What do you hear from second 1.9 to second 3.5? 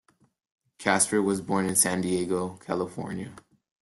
Diego, California.